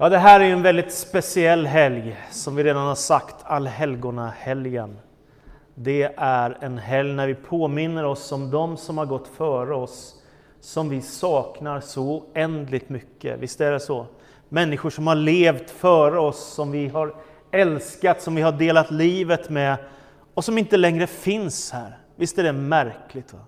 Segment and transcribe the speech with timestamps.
[0.00, 4.98] Ja, det här är en väldigt speciell helg, som vi redan har sagt, allhelgona-helgen.
[5.74, 10.22] Det är en helg när vi påminner oss om de som har gått före oss,
[10.60, 13.38] som vi saknar så oändligt mycket.
[13.38, 14.06] Visst är det så?
[14.48, 17.14] Människor som har levt före oss, som vi har
[17.50, 19.76] älskat, som vi har delat livet med
[20.34, 21.98] och som inte längre finns här.
[22.16, 23.32] Visst är det märkligt?
[23.32, 23.40] Va?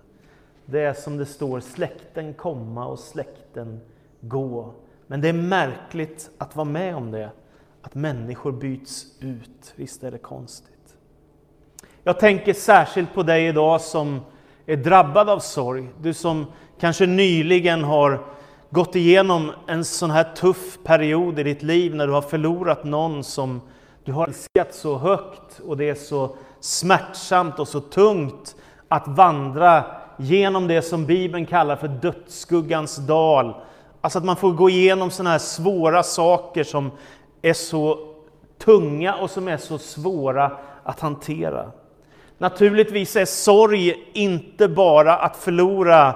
[0.65, 3.79] Det är som det står, släkten komma och släkten
[4.21, 4.73] gå.
[5.11, 7.29] Men det är märkligt att vara med om det,
[7.81, 9.73] att människor byts ut.
[9.75, 10.95] Visst är det konstigt?
[12.03, 14.21] Jag tänker särskilt på dig idag som
[14.65, 15.89] är drabbad av sorg.
[16.01, 16.45] Du som
[16.79, 18.25] kanske nyligen har
[18.69, 23.23] gått igenom en sån här tuff period i ditt liv när du har förlorat någon
[23.23, 23.61] som
[24.03, 28.55] du har älskat så högt och det är så smärtsamt och så tungt
[28.87, 29.83] att vandra
[30.17, 33.55] genom det som Bibeln kallar för dödsskuggans dal.
[34.01, 36.91] Alltså att man får gå igenom sådana här svåra saker som
[37.41, 37.99] är så
[38.57, 40.51] tunga och som är så svåra
[40.83, 41.71] att hantera.
[42.37, 46.15] Naturligtvis är sorg inte bara att förlora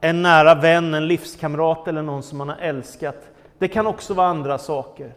[0.00, 3.16] en nära vän, en livskamrat eller någon som man har älskat.
[3.58, 5.12] Det kan också vara andra saker.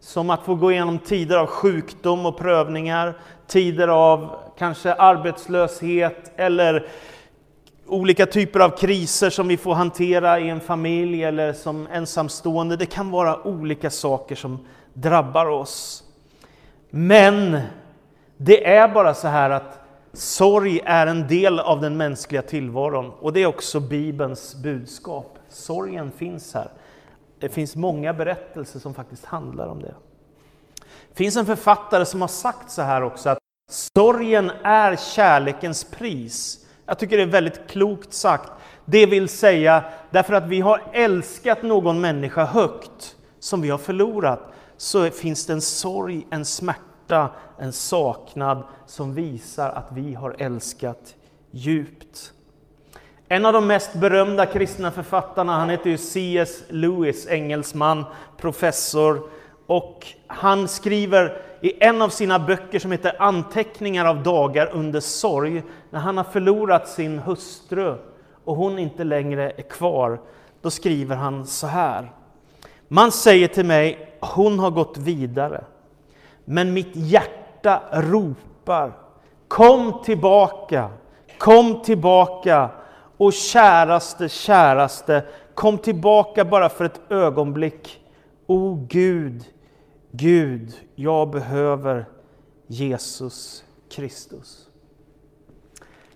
[0.00, 3.14] Som att få gå igenom tider av sjukdom och prövningar,
[3.46, 6.86] tider av kanske arbetslöshet eller
[7.86, 12.76] olika typer av kriser som vi får hantera i en familj eller som ensamstående.
[12.76, 16.04] Det kan vara olika saker som drabbar oss.
[16.90, 17.60] Men
[18.36, 19.78] det är bara så här att
[20.12, 25.38] sorg är en del av den mänskliga tillvaron och det är också Bibelns budskap.
[25.48, 26.68] Sorgen finns här.
[27.38, 29.94] Det finns många berättelser som faktiskt handlar om det.
[31.08, 33.38] Det finns en författare som har sagt så här också att
[33.70, 36.66] sorgen är kärlekens pris.
[36.92, 38.52] Jag tycker det är väldigt klokt sagt.
[38.84, 44.52] Det vill säga, därför att vi har älskat någon människa högt, som vi har förlorat,
[44.76, 51.14] så finns det en sorg, en smärta, en saknad som visar att vi har älskat
[51.50, 52.32] djupt.
[53.28, 56.62] En av de mest berömda kristna författarna, han heter ju C.S.
[56.68, 58.04] Lewis, engelsman,
[58.36, 59.30] professor,
[59.66, 65.62] och han skriver i en av sina böcker som heter Anteckningar av dagar under sorg,
[65.90, 67.96] när han har förlorat sin hustru
[68.44, 70.20] och hon inte längre är kvar,
[70.60, 72.12] då skriver han så här.
[72.88, 75.64] Man säger till mig, hon har gått vidare,
[76.44, 78.92] men mitt hjärta ropar,
[79.48, 80.90] kom tillbaka,
[81.38, 82.70] kom tillbaka,
[83.16, 85.24] och käraste, käraste,
[85.54, 88.00] kom tillbaka bara för ett ögonblick.
[88.46, 89.44] O Gud,
[90.14, 92.06] Gud, jag behöver
[92.66, 94.68] Jesus Kristus.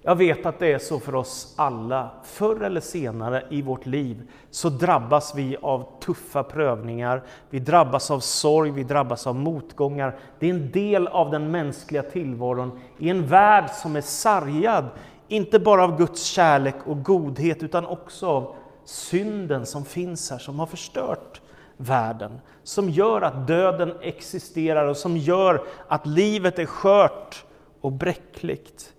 [0.03, 2.11] Jag vet att det är så för oss alla.
[2.25, 8.21] Förr eller senare i vårt liv så drabbas vi av tuffa prövningar, vi drabbas av
[8.21, 10.19] sorg, vi drabbas av motgångar.
[10.39, 14.84] Det är en del av den mänskliga tillvaron i en värld som är sargad,
[15.28, 20.59] inte bara av Guds kärlek och godhet, utan också av synden som finns här, som
[20.59, 21.41] har förstört
[21.76, 27.44] världen, som gör att döden existerar och som gör att livet är skört
[27.81, 28.92] och bräckligt.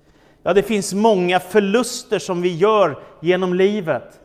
[0.44, 4.20] Ja, det finns många förluster som vi gör genom livet.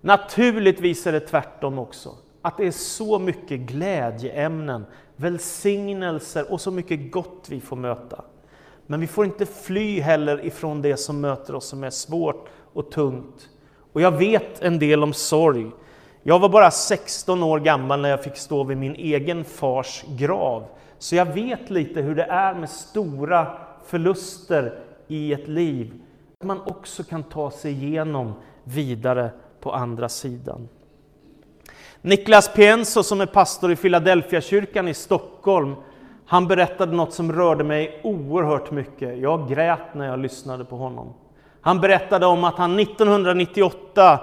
[0.00, 7.12] Naturligtvis är det tvärtom också, att det är så mycket glädjeämnen, välsignelser och så mycket
[7.12, 8.24] gott vi får möta.
[8.86, 12.90] Men vi får inte fly heller ifrån det som möter oss som är svårt och
[12.90, 13.48] tungt.
[13.92, 15.70] Och jag vet en del om sorg.
[16.28, 20.66] Jag var bara 16 år gammal när jag fick stå vid min egen fars grav.
[20.98, 23.46] Så jag vet lite hur det är med stora
[23.86, 24.78] förluster
[25.08, 25.92] i ett liv.
[26.40, 28.32] Att man också kan ta sig igenom
[28.64, 30.68] vidare på andra sidan.
[32.02, 35.74] Niklas Pienso som är pastor i Philadelphia kyrkan i Stockholm,
[36.26, 39.18] han berättade något som rörde mig oerhört mycket.
[39.18, 41.14] Jag grät när jag lyssnade på honom.
[41.60, 44.20] Han berättade om att han 1998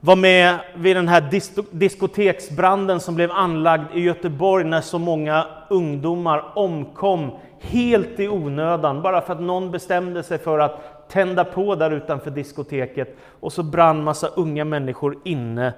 [0.00, 1.30] var med vid den här
[1.70, 7.30] diskoteksbranden som blev anlagd i Göteborg när så många ungdomar omkom
[7.60, 12.30] helt i onödan, bara för att någon bestämde sig för att tända på där utanför
[12.30, 15.72] diskoteket och så brann massa unga människor inne.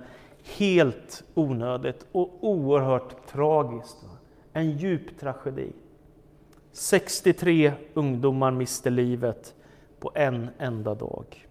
[0.59, 3.97] Helt onödigt och oerhört tragiskt.
[4.53, 5.73] En djup tragedi.
[6.73, 9.55] 63 ungdomar miste livet
[10.01, 11.47] på en enda dag.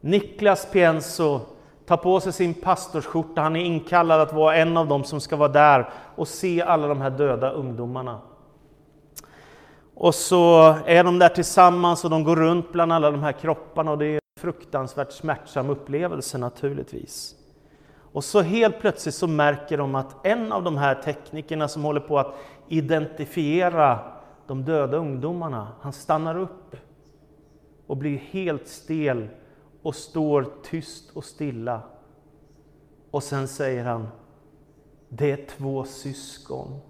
[0.00, 1.40] Niklas Pienso
[1.86, 5.36] tar på sig sin pastorsskjorta, han är inkallad att vara en av dem som ska
[5.36, 8.20] vara där och se alla de här döda ungdomarna.
[9.94, 13.90] Och så är de där tillsammans och de går runt bland alla de här kropparna
[13.90, 17.34] och det är en fruktansvärt smärtsam upplevelse naturligtvis.
[18.12, 22.00] Och så helt plötsligt så märker de att en av de här teknikerna som håller
[22.00, 22.34] på att
[22.68, 23.98] identifiera
[24.46, 26.76] de döda ungdomarna, han stannar upp
[27.86, 29.28] och blir helt stel
[29.82, 31.82] och står tyst och stilla.
[33.10, 34.08] Och sen säger han,
[35.08, 36.80] det är två syskon.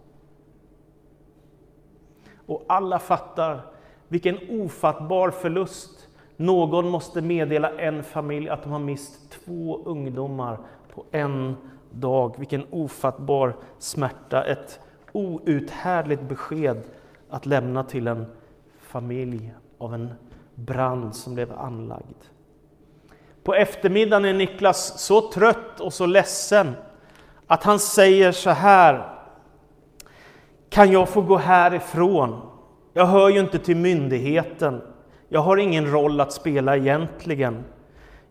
[2.46, 3.66] Och alla fattar
[4.08, 6.08] vilken ofattbar förlust.
[6.36, 10.58] Någon måste meddela en familj att de har mist två ungdomar
[10.94, 11.56] på en
[11.90, 12.34] dag.
[12.38, 14.80] Vilken ofattbar smärta, ett
[15.12, 16.82] outhärdligt besked
[17.28, 18.26] att lämna till en
[18.78, 20.14] familj av en
[20.54, 22.16] brand som blev anlagd.
[23.44, 26.76] På eftermiddagen är Niklas så trött och så ledsen
[27.46, 29.16] att han säger så här.
[30.68, 32.40] Kan jag få gå härifrån?
[32.92, 34.82] Jag hör ju inte till myndigheten.
[35.28, 37.64] Jag har ingen roll att spela egentligen.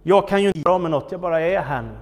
[0.03, 1.97] Jag kan ju inte göra med något, jag bara är här nu.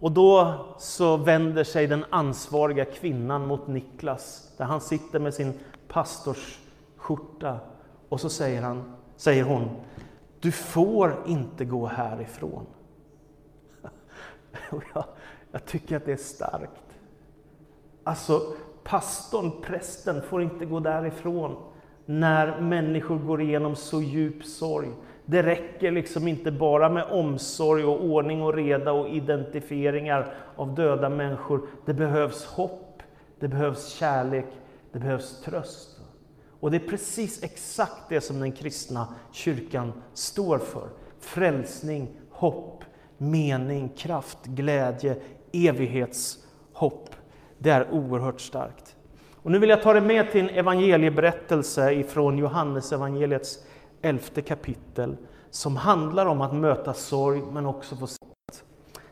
[0.00, 5.52] Och då så vänder sig den ansvariga kvinnan mot Niklas, där han sitter med sin
[5.88, 7.58] pastorsskjorta.
[8.08, 9.70] Och så säger, han, säger hon,
[10.40, 12.66] du får inte gå härifrån.
[14.94, 15.04] jag,
[15.52, 16.82] jag tycker att det är starkt.
[18.04, 18.40] Alltså,
[18.84, 21.56] pastorn, prästen, får inte gå därifrån
[22.06, 24.88] när människor går igenom så djup sorg.
[25.24, 31.08] Det räcker liksom inte bara med omsorg och ordning och reda och identifieringar av döda
[31.08, 31.68] människor.
[31.86, 33.02] Det behövs hopp,
[33.38, 34.46] det behövs kärlek,
[34.92, 35.97] det behövs tröst.
[36.60, 40.88] Och det är precis exakt det som den kristna kyrkan står för.
[41.20, 42.84] Frälsning, hopp,
[43.18, 45.16] mening, kraft, glädje,
[45.52, 47.10] evighetshopp.
[47.58, 48.96] Det är oerhört starkt.
[49.42, 53.58] Och nu vill jag ta dig med till en evangelieberättelse ifrån Johannes evangeliets
[54.02, 55.16] elfte kapitel
[55.50, 58.64] som handlar om att möta sorg men också få sätt.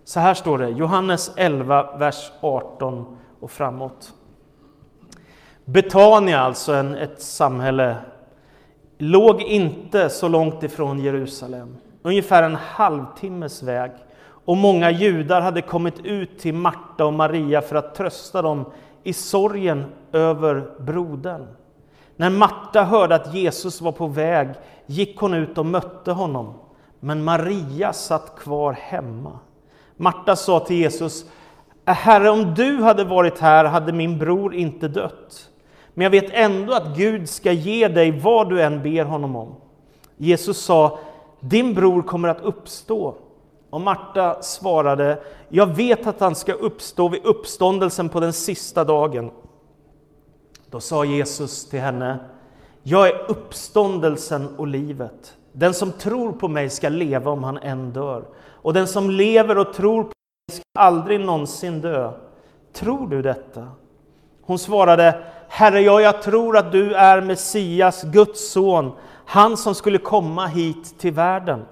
[0.04, 4.14] Så här står det, Johannes 11, vers 18 och framåt.
[5.68, 7.96] Betania, alltså en, ett samhälle,
[8.98, 13.90] låg inte så långt ifrån Jerusalem, ungefär en halvtimmes väg.
[14.44, 18.64] Och många judar hade kommit ut till Marta och Maria för att trösta dem
[19.02, 21.46] i sorgen över brodern.
[22.16, 24.48] När Marta hörde att Jesus var på väg
[24.86, 26.54] gick hon ut och mötte honom,
[27.00, 29.38] men Maria satt kvar hemma.
[29.96, 31.24] Marta sa till Jesus,
[31.86, 35.50] äh, Herre, om du hade varit här hade min bror inte dött.
[35.96, 39.54] Men jag vet ändå att Gud ska ge dig vad du än ber honom om.
[40.16, 40.98] Jesus sa,
[41.40, 43.14] din bror kommer att uppstå.
[43.70, 49.30] Och Marta svarade, jag vet att han ska uppstå vid uppståndelsen på den sista dagen.
[50.70, 52.18] Då sa Jesus till henne,
[52.82, 55.36] jag är uppståndelsen och livet.
[55.52, 58.24] Den som tror på mig ska leva om han än dör.
[58.48, 60.12] Och den som lever och tror på
[60.48, 62.12] mig ska aldrig någonsin dö.
[62.72, 63.68] Tror du detta?
[64.42, 68.92] Hon svarade, Herre, ja, jag tror att du är Messias, Guds son,
[69.26, 71.64] han som skulle komma hit till världen.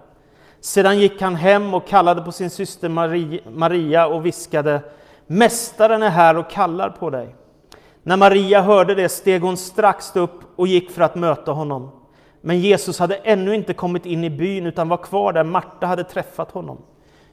[0.60, 2.88] Sedan gick han hem och kallade på sin syster
[3.50, 4.80] Maria och viskade,
[5.26, 7.34] Mästaren är här och kallar på dig.
[8.02, 11.90] När Maria hörde det steg hon strax upp och gick för att möta honom.
[12.40, 16.04] Men Jesus hade ännu inte kommit in i byn utan var kvar där Marta hade
[16.04, 16.78] träffat honom.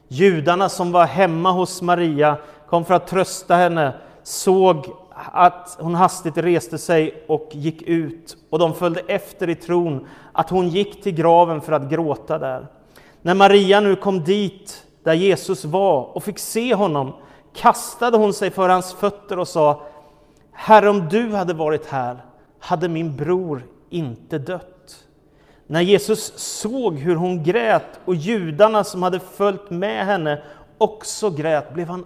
[0.07, 2.37] Judarna som var hemma hos Maria
[2.69, 3.93] kom för att trösta henne,
[4.23, 4.85] såg
[5.31, 10.49] att hon hastigt reste sig och gick ut och de följde efter i tron att
[10.49, 12.67] hon gick till graven för att gråta där.
[13.21, 17.13] När Maria nu kom dit där Jesus var och fick se honom
[17.53, 19.81] kastade hon sig för hans fötter och sa
[20.51, 22.17] Herre, om du hade varit här
[22.59, 25.05] hade min bror inte dött.
[25.67, 30.41] När Jesus såg hur hon grät och judarna som hade följt med henne
[30.77, 32.05] också grät blev han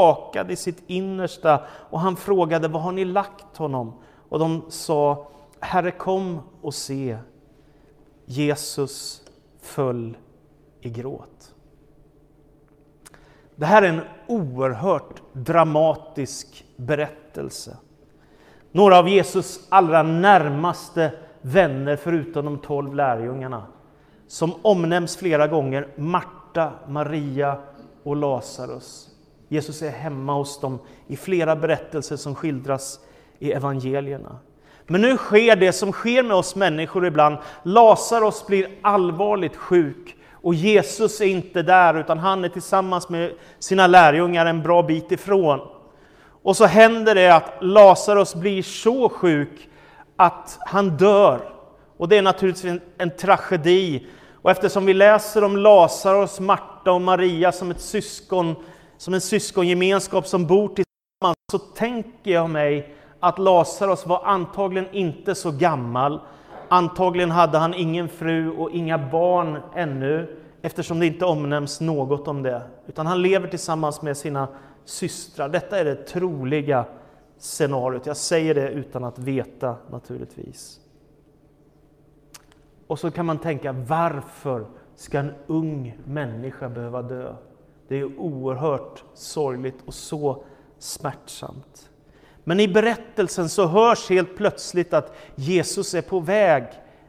[0.00, 3.92] skakad i sitt innersta och han frågade var har ni lagt honom?
[4.28, 5.26] Och de sa
[5.60, 7.18] Herre kom och se.
[8.24, 9.22] Jesus
[9.62, 10.16] föll
[10.80, 11.54] i gråt.
[13.56, 17.76] Det här är en oerhört dramatisk berättelse.
[18.72, 23.66] Några av Jesus allra närmaste vänner, förutom de tolv lärjungarna,
[24.26, 27.58] som omnämns flera gånger, Marta, Maria
[28.02, 29.09] och Lazarus.
[29.52, 33.00] Jesus är hemma hos dem i flera berättelser som skildras
[33.38, 34.38] i evangelierna.
[34.86, 37.38] Men nu sker det som sker med oss människor ibland.
[37.62, 43.86] Lazarus blir allvarligt sjuk och Jesus är inte där utan han är tillsammans med sina
[43.86, 45.60] lärjungar en bra bit ifrån.
[46.42, 49.68] Och så händer det att Lazarus blir så sjuk
[50.16, 51.52] att han dör.
[51.96, 54.06] Och det är naturligtvis en, en tragedi.
[54.42, 58.56] Och eftersom vi läser om Lazarus, Marta Marta och Maria som ett syskon,
[59.00, 65.34] som en syskongemenskap som bor tillsammans, så tänker jag mig att Lazarus var antagligen inte
[65.34, 66.20] så gammal.
[66.68, 72.42] Antagligen hade han ingen fru och inga barn ännu, eftersom det inte omnämns något om
[72.42, 72.62] det.
[72.86, 74.48] Utan han lever tillsammans med sina
[74.84, 75.48] systrar.
[75.48, 76.84] Detta är det troliga
[77.38, 78.06] scenariot.
[78.06, 80.80] Jag säger det utan att veta naturligtvis.
[82.86, 84.66] Och så kan man tänka, varför
[84.96, 87.34] ska en ung människa behöva dö?
[87.90, 90.42] Det är oerhört sorgligt och så
[90.78, 91.90] smärtsamt.
[92.44, 96.64] Men i berättelsen så hörs helt plötsligt att Jesus är på väg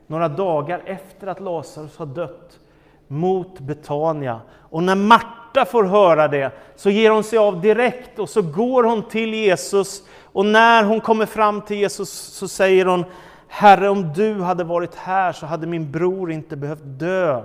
[0.07, 2.59] några dagar efter att Lazarus har dött
[3.07, 4.41] mot Betania.
[4.51, 8.83] Och när Marta får höra det så ger hon sig av direkt och så går
[8.83, 10.03] hon till Jesus.
[10.23, 13.05] Och när hon kommer fram till Jesus så säger hon
[13.47, 17.43] Herre, om du hade varit här så hade min bror inte behövt dö.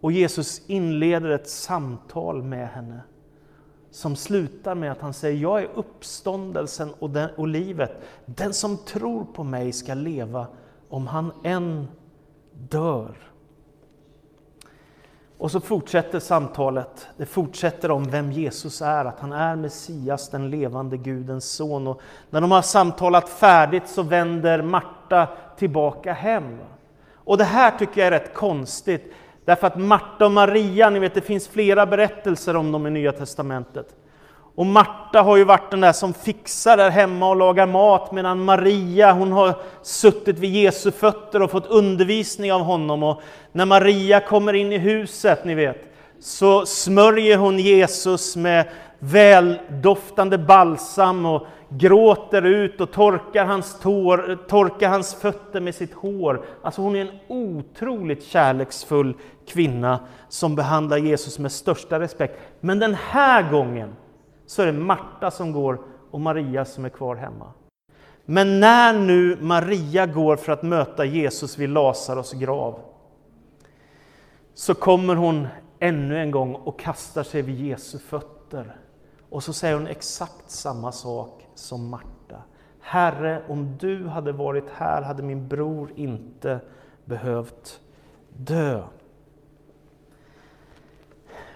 [0.00, 3.00] Och Jesus inleder ett samtal med henne
[3.90, 8.02] som slutar med att han säger, jag är uppståndelsen och, den, och livet.
[8.26, 10.46] Den som tror på mig ska leva
[10.88, 11.88] om han än
[12.52, 13.16] dör.
[15.38, 17.08] Och så fortsätter samtalet.
[17.16, 21.86] Det fortsätter om vem Jesus är, att han är Messias, den levande Gudens son.
[21.86, 26.58] Och när de har samtalat färdigt så vänder Marta tillbaka hem.
[27.14, 29.12] Och det här tycker jag är rätt konstigt.
[29.50, 33.12] Därför att Marta och Maria, ni vet det finns flera berättelser om dem i Nya
[33.12, 33.86] Testamentet.
[34.54, 38.44] Och Marta har ju varit den där som fixar där hemma och lagar mat medan
[38.44, 43.02] Maria hon har suttit vid Jesu fötter och fått undervisning av honom.
[43.02, 50.38] Och när Maria kommer in i huset, ni vet, så smörjer hon Jesus med väldoftande
[50.38, 56.44] balsam och gråter ut och torkar hans, tår, torkar hans fötter med sitt hår.
[56.62, 59.14] Alltså hon är en otroligt kärleksfull
[59.46, 62.38] kvinna som behandlar Jesus med största respekt.
[62.60, 63.96] Men den här gången
[64.46, 67.52] så är det Marta som går och Maria som är kvar hemma.
[68.24, 72.78] Men när nu Maria går för att möta Jesus vid Lazarus grav
[74.54, 75.48] så kommer hon
[75.78, 78.76] ännu en gång och kastar sig vid Jesu fötter.
[79.30, 82.42] Och så säger hon exakt samma sak som Marta.
[82.80, 86.60] Herre, om du hade varit här hade min bror inte
[87.04, 87.80] behövt
[88.36, 88.82] dö.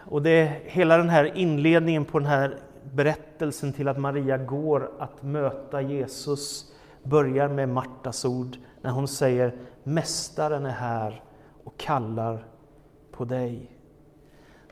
[0.07, 2.59] Och det är hela den här inledningen på den här
[2.93, 9.55] berättelsen till att Maria går att möta Jesus börjar med Martas ord när hon säger
[9.83, 11.23] Mästaren är här
[11.65, 12.45] och kallar
[13.11, 13.71] på dig.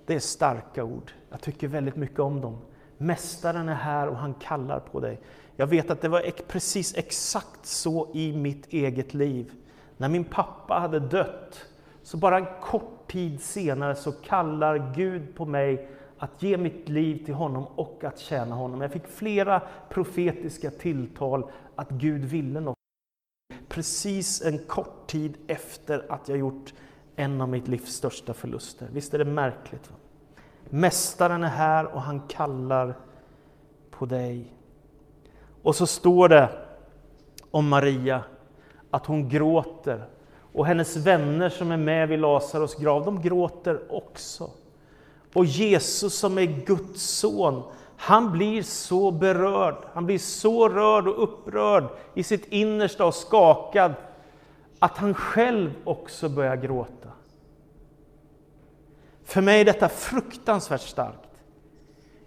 [0.07, 1.13] Det är starka ord.
[1.31, 2.59] Jag tycker väldigt mycket om dem.
[3.03, 5.21] Mästaren är här och han kallar på dig.
[5.57, 9.53] Jag vet att det var precis exakt så i mitt eget liv.
[9.97, 11.65] När min pappa hade dött,
[12.03, 17.25] så bara en kort tid senare så kallar Gud på mig att ge mitt liv
[17.25, 18.81] till honom och att tjäna honom.
[18.81, 22.77] Jag fick flera profetiska tilltal att Gud ville något.
[23.69, 26.75] Precis en kort tid efter att jag gjort
[27.17, 28.89] en av mitt livs största förluster.
[28.93, 29.91] Visst är det märkligt?
[29.91, 29.97] Va?
[30.75, 32.95] Mästaren är här och han kallar
[33.91, 34.45] på dig.
[35.63, 36.49] Och så står det
[37.51, 38.23] om Maria
[38.91, 40.05] att hon gråter
[40.53, 44.51] och hennes vänner som är med vid Lazarus grav, de gråter också.
[45.35, 47.63] Och Jesus som är Guds son,
[47.97, 53.93] han blir så berörd, han blir så rörd och upprörd i sitt innersta och skakad
[54.79, 57.09] att han själv också börjar gråta.
[59.33, 61.29] För mig är detta fruktansvärt starkt.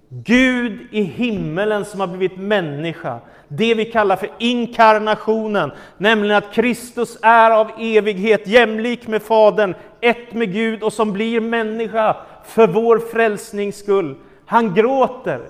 [0.10, 7.18] Gud i himmelen som har blivit människa, det vi kallar för inkarnationen, nämligen att Kristus
[7.22, 13.00] är av evighet jämlik med Fadern, ett med Gud och som blir människa för vår
[13.00, 14.16] frälsnings skull.
[14.46, 15.48] Han gråter.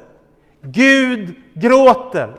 [0.61, 2.33] Gud gråter.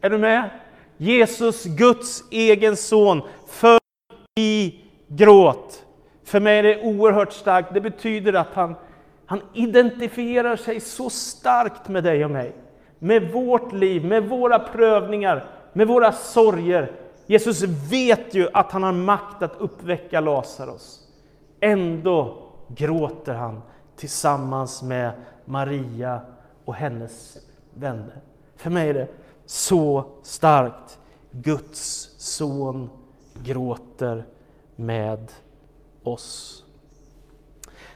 [0.00, 0.50] Är du med?
[0.96, 3.80] Jesus, Guds egen son, född
[4.38, 4.74] i
[5.08, 5.83] gråt.
[6.34, 7.74] För mig är det oerhört starkt.
[7.74, 8.74] Det betyder att han,
[9.26, 12.52] han identifierar sig så starkt med dig och mig.
[12.98, 16.92] Med vårt liv, med våra prövningar, med våra sorger.
[17.26, 21.00] Jesus vet ju att han har makt att uppväcka Lazarus.
[21.60, 23.62] Ändå gråter han
[23.96, 25.10] tillsammans med
[25.44, 26.20] Maria
[26.64, 27.36] och hennes
[27.74, 28.20] vänner.
[28.56, 29.08] För mig är det
[29.46, 30.98] så starkt.
[31.30, 32.90] Guds son
[33.44, 34.24] gråter
[34.76, 35.32] med
[36.04, 36.64] oss.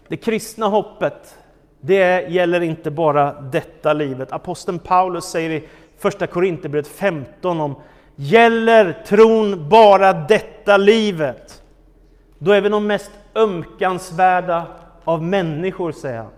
[0.09, 1.39] Det kristna hoppet,
[1.81, 4.33] det gäller inte bara detta livet.
[4.33, 7.75] Aposteln Paulus säger i första Korinthierbrevet 15 om
[8.21, 11.63] Gäller tron bara detta livet,
[12.39, 14.67] då är vi de mest ömkansvärda
[15.05, 16.33] av människor, säger han.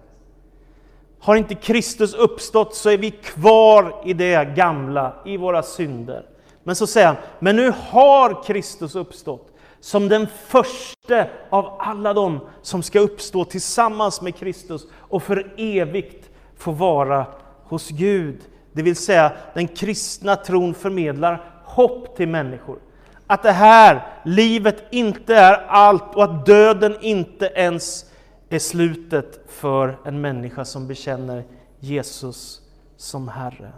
[1.21, 6.27] Har inte Kristus uppstått så är vi kvar i det gamla, i våra synder.
[6.63, 9.50] Men så säger han, men nu har Kristus uppstått
[9.81, 16.31] som den första av alla dem som ska uppstå tillsammans med Kristus och för evigt
[16.57, 17.27] få vara
[17.65, 18.41] hos Gud.
[18.73, 22.79] Det vill säga, den kristna tron förmedlar hopp till människor.
[23.27, 28.05] Att det här livet inte är allt och att döden inte ens
[28.49, 31.45] är slutet för en människa som bekänner
[31.79, 32.61] Jesus
[32.97, 33.73] som Herre.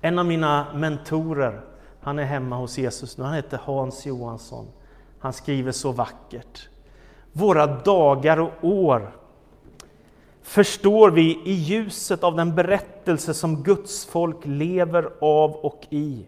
[0.00, 1.60] En av mina mentorer,
[2.06, 4.66] han är hemma hos Jesus nu, han heter Hans Johansson.
[5.18, 6.68] Han skriver så vackert.
[7.32, 9.10] Våra dagar och år
[10.42, 16.26] förstår vi i ljuset av den berättelse som Guds folk lever av och i.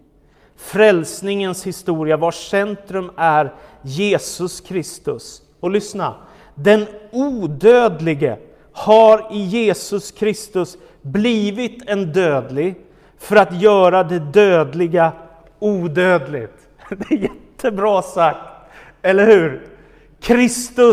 [0.57, 5.43] Frälsningens historia vars centrum är Jesus Kristus.
[5.61, 6.15] Och lyssna,
[6.55, 8.39] den odödlige
[8.73, 12.75] har i Jesus Kristus blivit en dödlig
[13.19, 15.13] för att göra det dödliga
[15.59, 16.69] odödligt.
[16.89, 18.39] Det är jättebra sagt,
[19.03, 19.67] eller hur?
[20.21, 20.93] Kristus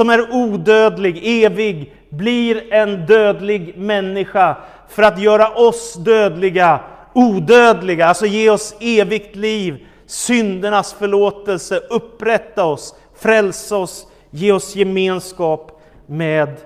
[0.00, 4.56] som är odödlig, evig, blir en dödlig människa
[4.88, 6.80] för att göra oss dödliga,
[7.12, 15.82] odödliga, alltså ge oss evigt liv, syndernas förlåtelse, upprätta oss, frälsa oss, ge oss gemenskap
[16.06, 16.56] med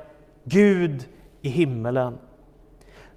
[0.45, 1.05] Gud
[1.43, 2.19] i himmelen.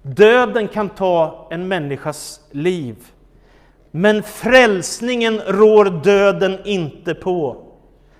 [0.02, 2.96] Döden kan ta en människas liv,
[3.94, 7.56] men frälsningen rår döden inte på.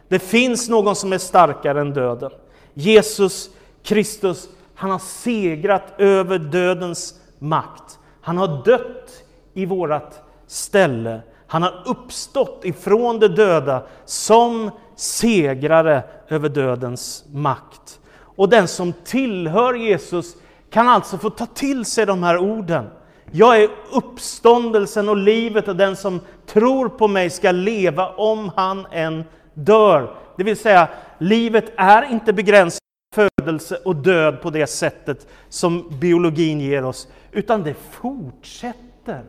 [0.09, 2.31] Det finns någon som är starkare än döden.
[2.75, 3.50] Jesus
[3.83, 7.99] Kristus, han har segrat över dödens makt.
[8.21, 9.25] Han har dött
[9.55, 10.12] i vårt
[10.47, 11.21] ställe.
[11.47, 18.00] Han har uppstått ifrån de döda som segrare över dödens makt.
[18.37, 20.37] Och den som tillhör Jesus
[20.71, 22.87] kan alltså få ta till sig de här orden.
[23.35, 28.87] Jag är uppståndelsen och livet och den som tror på mig ska leva om han
[28.93, 30.17] än dör.
[30.37, 32.80] Det vill säga, livet är inte begränsat
[33.15, 39.25] till födelse och död på det sättet som biologin ger oss, utan det fortsätter.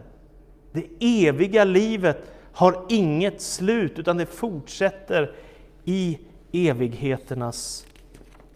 [0.72, 5.36] Det eviga livet har inget slut, utan det fortsätter
[5.84, 6.20] i
[6.52, 7.86] evigheternas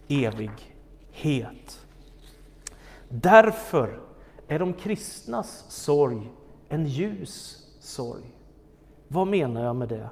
[0.07, 1.79] evighet.
[3.09, 4.06] Därför
[4.47, 6.31] är de kristnas sorg
[6.69, 8.35] en ljus sorg.
[9.07, 10.09] Vad menar jag med det?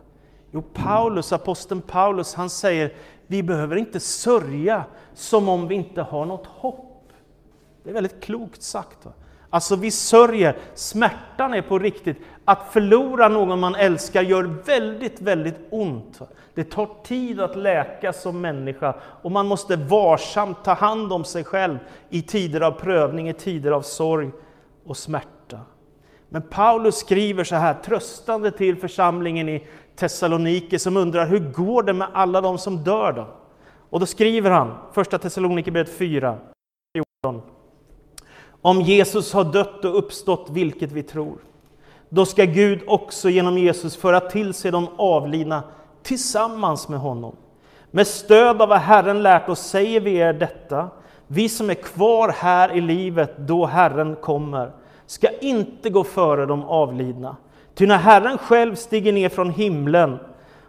[0.51, 2.93] Jo, Paulus, aposteln Paulus, han säger
[3.27, 7.09] vi behöver inte sörja som om vi inte har något hopp.
[7.83, 9.05] Det är väldigt klokt sagt.
[9.05, 9.11] Va?
[9.49, 12.17] Alltså vi sörjer, smärtan är på riktigt.
[12.45, 16.19] Att förlora någon man älskar gör väldigt, väldigt ont.
[16.53, 21.43] Det tar tid att läka som människa och man måste varsamt ta hand om sig
[21.43, 21.77] själv
[22.10, 24.31] i tider av prövning, i tider av sorg
[24.86, 25.60] och smärta.
[26.29, 31.93] Men Paulus skriver så här tröstande till församlingen i Thessalonike som undrar hur går det
[31.93, 33.27] med alla de som dör då?
[33.89, 36.38] Och då skriver han, första Thessalonikerbrevet 4,
[37.23, 37.41] 14.
[38.65, 41.38] Om Jesus har dött och uppstått, vilket vi tror,
[42.10, 45.63] då ska Gud också genom Jesus föra till sig de avlidna
[46.04, 47.36] tillsammans med honom.
[47.91, 50.89] Med stöd av vad Herren lärt oss säger vi er detta,
[51.28, 54.71] vi som är kvar här i livet då Herren kommer,
[55.06, 57.36] ska inte gå före de avlidna.
[57.75, 60.19] Ty när Herren själv stiger ner från himlen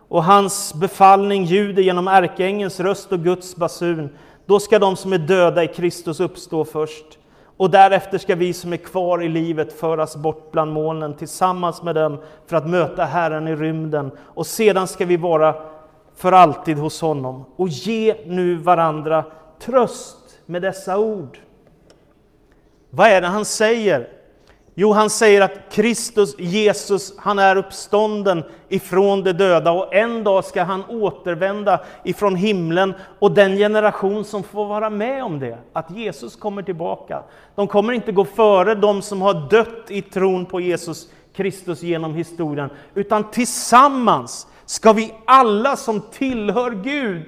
[0.08, 4.08] och hans befallning ljuder genom ärkeängelns röst och Guds basun,
[4.46, 7.18] då ska de som är döda i Kristus uppstå först.
[7.56, 11.94] Och därefter ska vi som är kvar i livet föras bort bland molnen tillsammans med
[11.94, 14.10] dem för att möta Herren i rymden.
[14.18, 15.54] Och sedan ska vi vara
[16.16, 17.44] för alltid hos honom.
[17.56, 19.24] Och ge nu varandra
[19.58, 21.38] tröst med dessa ord.
[22.90, 24.15] Vad är det han säger?
[24.78, 30.44] Jo, han säger att Kristus, Jesus, han är uppstånden ifrån de döda och en dag
[30.44, 35.90] ska han återvända ifrån himlen och den generation som får vara med om det, att
[35.90, 37.22] Jesus kommer tillbaka.
[37.54, 42.14] De kommer inte gå före de som har dött i tron på Jesus Kristus genom
[42.14, 47.22] historien, utan tillsammans ska vi alla som tillhör Gud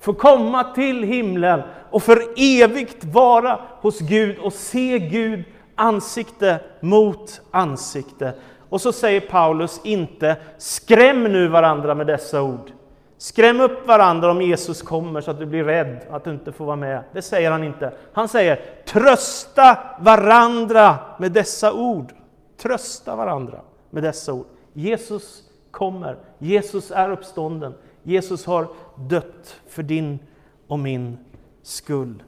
[0.00, 7.40] få komma till himlen och för evigt vara hos Gud och se Gud ansikte mot
[7.50, 8.32] ansikte.
[8.68, 12.72] Och så säger Paulus inte skräm nu varandra med dessa ord.
[13.18, 16.64] Skräm upp varandra om Jesus kommer så att du blir rädd att du inte får
[16.64, 17.04] vara med.
[17.12, 17.92] Det säger han inte.
[18.12, 22.12] Han säger trösta varandra med dessa ord.
[22.56, 24.46] Trösta varandra med dessa ord.
[24.72, 26.16] Jesus kommer.
[26.38, 27.74] Jesus är uppstånden.
[28.02, 30.18] Jesus har dött för din
[30.66, 31.18] och min
[31.62, 32.22] skull.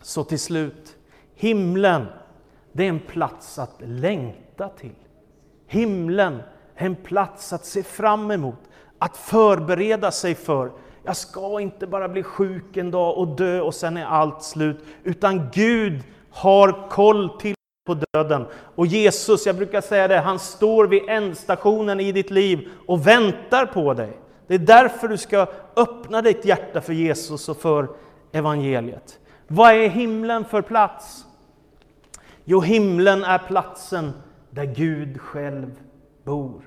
[0.00, 0.96] Så till slut,
[1.34, 2.06] himlen,
[2.72, 4.94] det är en plats att längta till.
[5.66, 6.42] Himlen
[6.76, 8.58] är en plats att se fram emot,
[8.98, 10.70] att förbereda sig för.
[11.04, 14.84] Jag ska inte bara bli sjuk en dag och dö och sen är allt slut,
[15.04, 17.54] utan Gud har koll till
[17.86, 18.46] på döden.
[18.74, 23.66] Och Jesus, jag brukar säga det, han står vid ändstationen i ditt liv och väntar
[23.66, 24.18] på dig.
[24.46, 27.88] Det är därför du ska öppna ditt hjärta för Jesus och för
[28.32, 29.18] evangeliet.
[29.48, 31.24] Vad är himlen för plats?
[32.44, 34.12] Jo, himlen är platsen
[34.50, 35.70] där Gud själv
[36.24, 36.62] bor.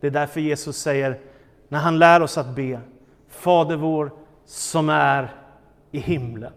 [0.00, 1.20] Det är därför Jesus säger,
[1.68, 2.80] när han lär oss att be,
[3.28, 4.12] Fader vår
[4.44, 5.34] som är
[5.90, 6.52] i himlen.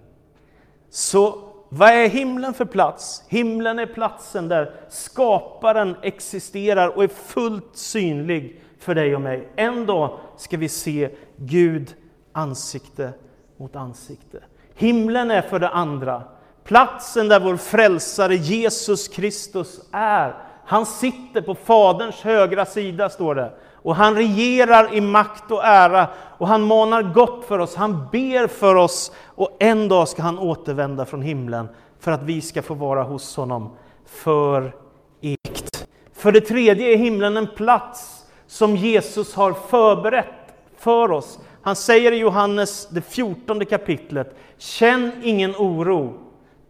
[0.90, 3.24] Så vad är himlen för plats?
[3.28, 9.48] Himlen är platsen där skaparen existerar och är fullt synlig för dig och mig.
[9.56, 11.96] En dag ska vi se Gud
[12.32, 13.14] ansikte
[13.58, 14.44] mot ansikte.
[14.76, 16.24] Himlen är för det andra
[16.64, 20.36] platsen där vår frälsare Jesus Kristus är.
[20.66, 23.52] Han sitter på Faderns högra sida, står det.
[23.74, 28.48] Och han regerar i makt och ära och han manar gott för oss, han ber
[28.48, 31.68] för oss och en dag ska han återvända från himlen
[32.00, 34.76] för att vi ska få vara hos honom för
[35.22, 35.88] evigt.
[36.14, 41.40] För det tredje är himlen en plats som Jesus har förberett för oss.
[41.62, 46.14] Han säger i Johannes, det fjortonde kapitlet, Känn ingen oro,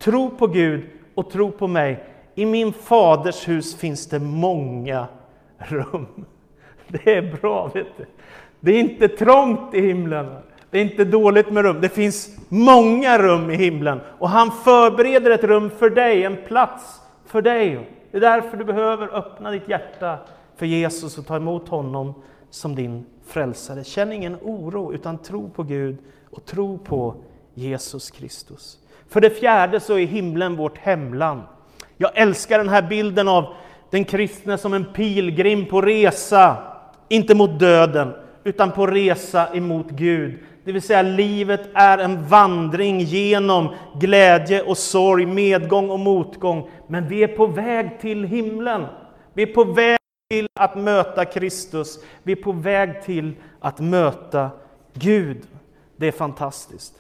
[0.03, 0.83] tro på Gud
[1.15, 2.03] och tro på mig.
[2.35, 5.07] I min faders hus finns det många
[5.57, 6.07] rum.
[6.87, 8.05] Det är bra, vet du.
[8.59, 10.35] Det är inte trångt i himlen.
[10.69, 11.81] Det är inte dåligt med rum.
[11.81, 13.99] Det finns många rum i himlen.
[14.19, 17.89] Och han förbereder ett rum för dig, en plats för dig.
[18.11, 20.17] Det är därför du behöver öppna ditt hjärta
[20.55, 22.13] för Jesus och ta emot honom
[22.49, 23.83] som din frälsare.
[23.83, 25.97] Känn ingen oro, utan tro på Gud
[26.29, 27.15] och tro på
[27.53, 28.82] Jesus Kristus.
[29.13, 31.41] För det fjärde så är himlen vårt hemland.
[31.97, 33.53] Jag älskar den här bilden av
[33.89, 36.57] den kristne som en pilgrim på resa,
[37.09, 40.39] inte mot döden, utan på resa emot Gud.
[40.63, 46.69] Det vill säga, livet är en vandring genom glädje och sorg, medgång och motgång.
[46.87, 48.85] Men vi är på väg till himlen.
[49.33, 49.97] Vi är på väg
[50.29, 51.99] till att möta Kristus.
[52.23, 54.49] Vi är på väg till att möta
[54.93, 55.41] Gud.
[55.97, 56.93] Det är fantastiskt.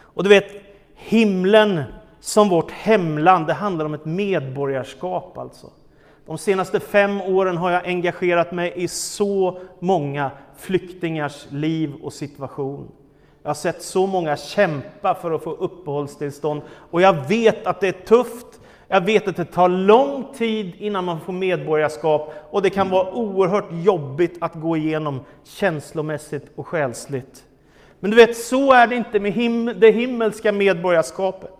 [0.00, 0.69] Och du vet,
[1.00, 1.82] himlen
[2.20, 5.66] som vårt hemland, det handlar om ett medborgarskap alltså.
[6.26, 12.88] De senaste fem åren har jag engagerat mig i så många flyktingars liv och situation.
[13.42, 17.88] Jag har sett så många kämpa för att få uppehållstillstånd och jag vet att det
[17.88, 18.46] är tufft.
[18.88, 23.14] Jag vet att det tar lång tid innan man får medborgarskap och det kan vara
[23.14, 27.44] oerhört jobbigt att gå igenom känslomässigt och själsligt.
[28.00, 31.54] Men du vet, så är det inte med him det himmelska medborgarskapet.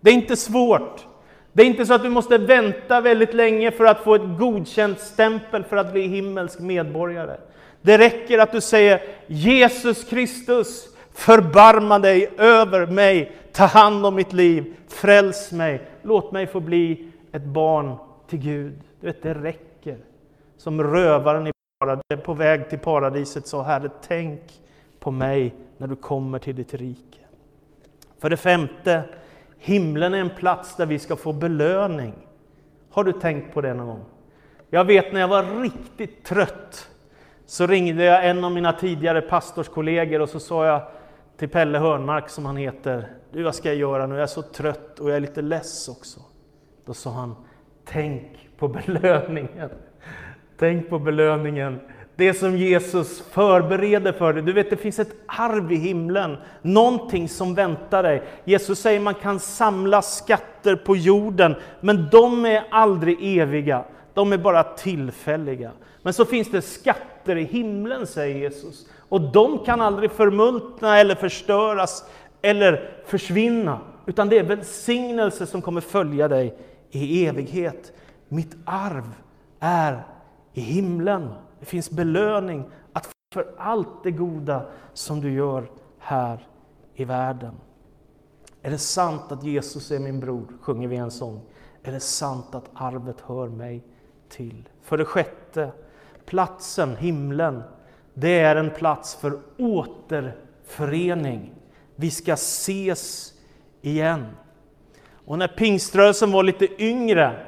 [0.00, 1.06] Det är inte svårt.
[1.52, 5.00] Det är inte så att du måste vänta väldigt länge för att få ett godkänt
[5.00, 7.36] stämpel för att bli himmelsk medborgare.
[7.82, 14.32] Det räcker att du säger Jesus Kristus, förbarma dig över mig, ta hand om mitt
[14.32, 17.96] liv, fräls mig, låt mig få bli ett barn
[18.28, 18.80] till Gud.
[19.00, 19.96] Du vet, det räcker.
[20.56, 21.52] Som rövaren i
[22.24, 24.40] på väg till paradiset sa Herre, tänk
[24.98, 27.18] på mig när du kommer till ditt rike.
[28.18, 29.02] För det femte,
[29.58, 32.14] himlen är en plats där vi ska få belöning.
[32.90, 34.04] Har du tänkt på det någon gång?
[34.70, 36.88] Jag vet när jag var riktigt trött
[37.46, 40.82] så ringde jag en av mina tidigare pastorskollegor och så sa jag
[41.36, 44.14] till Pelle Hörnmark som han heter, du vad ska jag göra nu?
[44.14, 46.20] Jag är så trött och jag är lite less också.
[46.84, 47.34] Då sa han,
[47.84, 49.70] tänk på belöningen.
[50.58, 51.80] Tänk på belöningen.
[52.16, 54.42] Det som Jesus förbereder för dig.
[54.42, 58.22] Du vet, det finns ett arv i himlen, någonting som väntar dig.
[58.44, 63.84] Jesus säger man kan samla skatter på jorden, men de är aldrig eviga.
[64.14, 65.70] De är bara tillfälliga.
[66.02, 68.86] Men så finns det skatter i himlen, säger Jesus.
[69.08, 72.04] Och de kan aldrig förmultna eller förstöras
[72.42, 73.80] eller försvinna.
[74.06, 76.58] Utan det är välsignelse som kommer följa dig
[76.90, 77.92] i evighet.
[78.28, 79.04] Mitt arv
[79.60, 80.02] är
[80.52, 81.28] i himlen.
[81.66, 86.48] Det finns belöning att för allt det goda som du gör här
[86.94, 87.54] i världen.
[88.62, 91.40] Är det sant att Jesus är min bror, sjunger vi en sång.
[91.82, 93.84] Är det sant att arvet hör mig
[94.28, 94.68] till?
[94.82, 95.70] För det sjätte,
[96.26, 97.62] platsen, himlen,
[98.14, 101.54] det är en plats för återförening.
[101.96, 103.32] Vi ska ses
[103.82, 104.26] igen.
[105.12, 107.46] Och när pingströrelsen var lite yngre,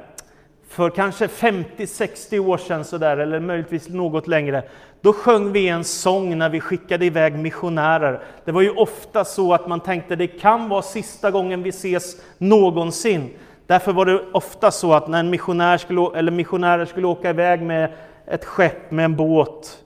[0.69, 4.63] för kanske 50-60 år sedan sådär, eller möjligtvis något längre,
[5.01, 8.23] då sjöng vi en sång när vi skickade iväg missionärer.
[8.45, 12.15] Det var ju ofta så att man tänkte det kan vara sista gången vi ses
[12.37, 13.29] någonsin.
[13.67, 17.61] Därför var det ofta så att när en missionär skulle, eller missionärer skulle åka iväg
[17.61, 17.93] med
[18.25, 19.83] ett skepp, med en båt,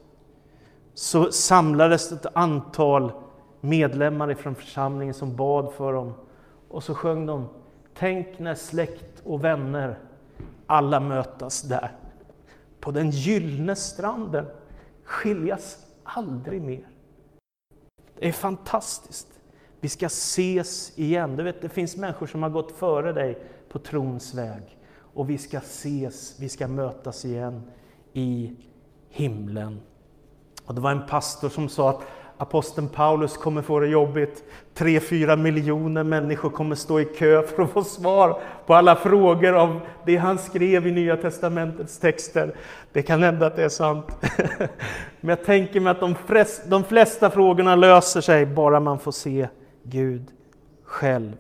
[0.94, 3.12] så samlades ett antal
[3.62, 6.14] medlemmar ifrån församlingen som bad för dem.
[6.70, 7.48] Och så sjöng de
[7.94, 9.98] Tänk när släkt och vänner
[10.68, 11.92] alla mötas där.
[12.80, 14.46] På den gyllene stranden
[15.04, 16.88] skiljas aldrig mer.
[18.20, 19.28] Det är fantastiskt.
[19.80, 21.36] Vi ska ses igen.
[21.36, 24.78] Du vet, det finns människor som har gått före dig på trons väg.
[25.14, 27.62] Och vi ska ses, vi ska mötas igen
[28.14, 28.56] i
[29.10, 29.82] himlen.
[30.66, 32.02] Och det var en pastor som sa att
[32.44, 34.44] aposteln Paulus kommer få det jobbigt.
[34.74, 39.54] Tre, fyra miljoner människor kommer stå i kö för att få svar på alla frågor
[39.54, 42.56] om det han skrev i Nya Testamentets texter.
[42.92, 44.06] Det kan hända att det är sant.
[45.22, 49.12] Men jag tänker mig att de flesta, de flesta frågorna löser sig bara man får
[49.12, 49.48] se
[49.84, 50.32] Gud
[50.84, 51.38] själv.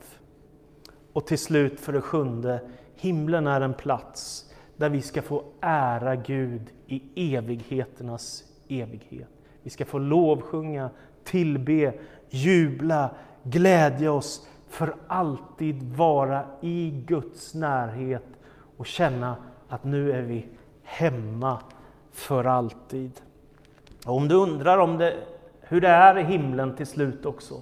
[1.14, 2.60] Och till slut för det sjunde,
[2.96, 4.46] himlen är en plats
[4.78, 9.33] där vi ska få ära Gud i evigheternas evighet.
[9.64, 10.90] Vi ska få lovsjunga,
[11.24, 11.94] tillbe,
[12.30, 13.10] jubla,
[13.44, 18.26] glädja oss, för alltid vara i Guds närhet
[18.78, 19.36] och känna
[19.70, 20.48] att nu är vi
[20.84, 21.60] hemma
[22.12, 23.12] för alltid.
[24.06, 25.16] Och om du undrar om det,
[25.62, 27.62] hur det är i himlen till slut också,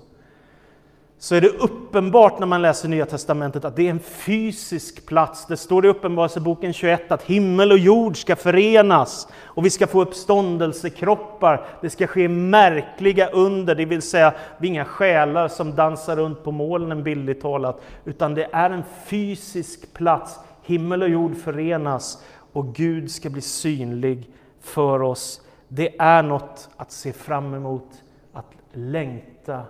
[1.21, 5.45] så är det uppenbart när man läser Nya Testamentet att det är en fysisk plats.
[5.45, 10.01] Det står i Uppenbarelseboken 21 att himmel och jord ska förenas och vi ska få
[10.01, 11.65] uppståndelsekroppar.
[11.81, 16.43] Det ska ske märkliga under, det vill säga vi är inga själar som dansar runt
[16.43, 20.39] på molnen bildligt talat, utan det är en fysisk plats.
[20.63, 24.29] Himmel och jord förenas och Gud ska bli synlig
[24.61, 25.41] för oss.
[25.67, 27.89] Det är något att se fram emot,
[28.33, 29.61] att längta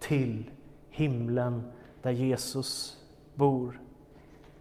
[0.00, 0.44] till
[1.00, 1.62] himlen
[2.02, 2.96] där Jesus
[3.34, 3.80] bor.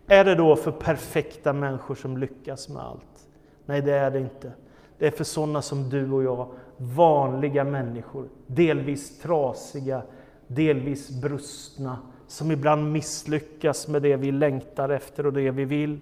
[0.07, 3.27] Är det då för perfekta människor som lyckas med allt?
[3.65, 4.51] Nej, det är det inte.
[4.97, 6.47] Det är för sådana som du och jag,
[6.77, 10.01] vanliga människor, delvis trasiga,
[10.47, 11.97] delvis brustna,
[12.27, 15.99] som ibland misslyckas med det vi längtar efter och det vi vill.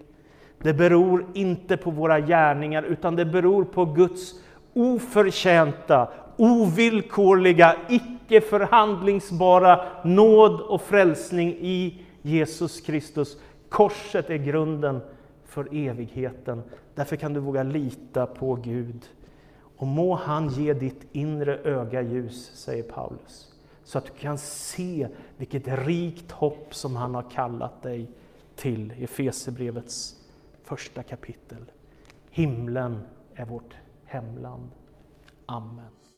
[0.61, 4.33] Det beror inte på våra gärningar, utan det beror på Guds
[4.73, 13.37] oförtjänta, ovillkorliga, icke förhandlingsbara nåd och frälsning i Jesus Kristus.
[13.69, 15.01] Korset är grunden
[15.45, 16.63] för evigheten.
[16.95, 19.05] Därför kan du våga lita på Gud.
[19.77, 25.07] Och må han ge ditt inre öga ljus, säger Paulus, så att du kan se
[25.37, 28.11] vilket rikt hopp som han har kallat dig
[28.55, 28.93] till.
[28.97, 30.15] i Efesierbrevets
[30.63, 31.71] första kapitel.
[32.29, 32.99] Himlen
[33.35, 34.69] är vårt hemland.
[35.45, 35.96] Amen.